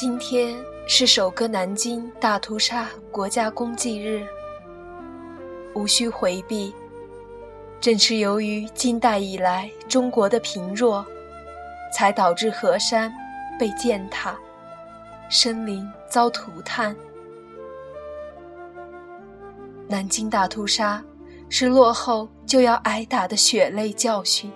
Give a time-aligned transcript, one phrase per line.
[0.00, 4.24] 今天是首个南京大屠杀国家公祭日，
[5.74, 6.72] 无需回避。
[7.80, 11.04] 正是由于近代以来中国的贫弱，
[11.92, 13.12] 才导致河山
[13.58, 14.38] 被践踏，
[15.28, 16.94] 生灵遭涂炭。
[19.88, 21.02] 南京大屠杀
[21.48, 24.48] 是落后就要挨打的血泪教训。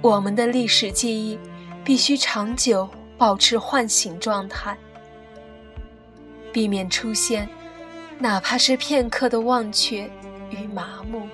[0.00, 1.38] 我们的历史记忆
[1.84, 2.88] 必须长久
[3.20, 4.74] 保持唤醒状态，
[6.50, 7.46] 避免出现
[8.18, 10.10] 哪怕是片刻的忘却。
[10.50, 11.28] 与麻木，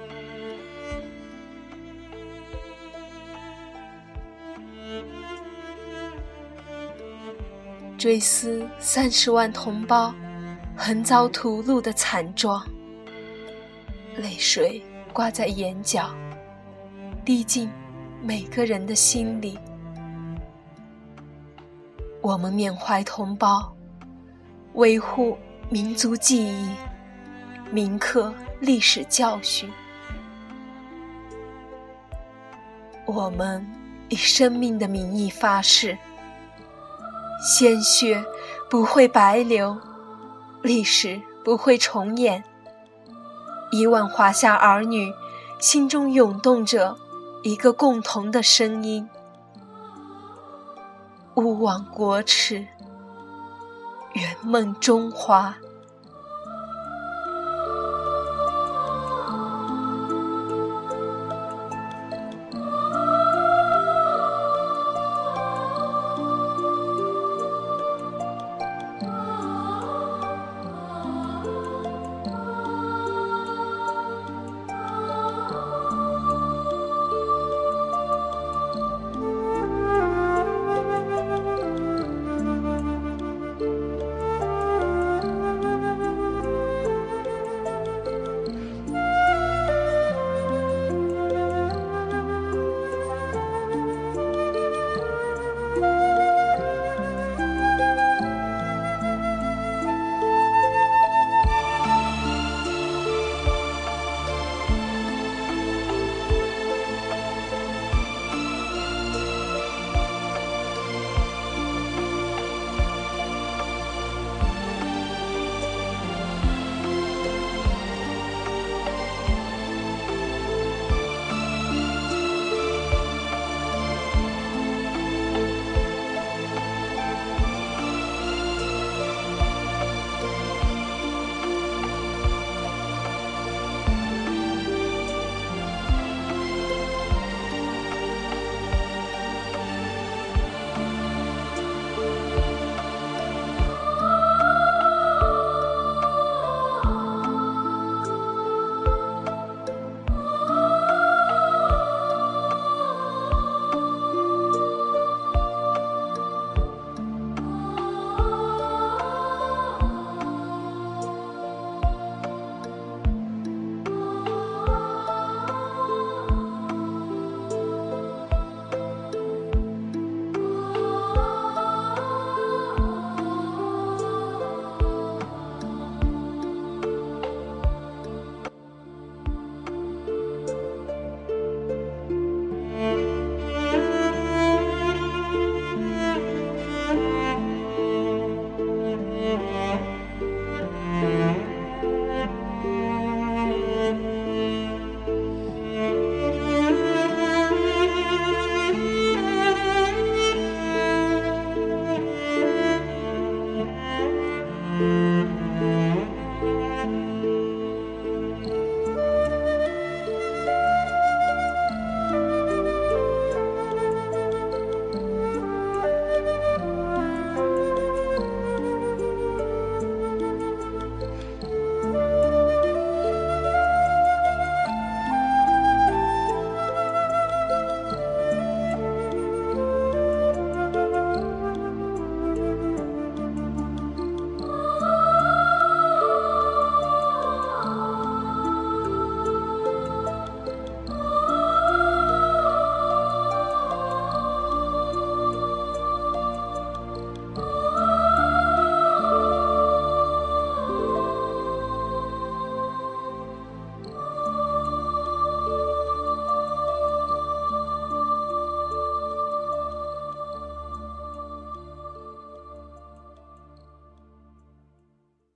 [7.96, 10.12] 追思三十万同胞
[10.76, 12.62] 横遭屠戮的惨状，
[14.16, 14.82] 泪水
[15.14, 16.14] 挂在眼角，
[17.24, 17.70] 滴进
[18.22, 19.56] 每个人的心里。
[22.26, 23.72] 我们缅怀同胞，
[24.74, 25.38] 维护
[25.68, 26.68] 民族记忆，
[27.70, 28.34] 铭刻。
[28.58, 29.70] 历史教训，
[33.04, 33.64] 我们
[34.08, 35.96] 以生命的名义发誓：
[37.40, 38.24] 鲜血
[38.68, 39.78] 不会白流，
[40.62, 42.42] 历史不会重演。
[43.70, 45.12] 亿万华夏儿女
[45.60, 46.96] 心中涌动着
[47.44, 49.08] 一个共同的声音：
[51.36, 52.66] 勿忘国耻，
[54.14, 55.54] 圆梦中华。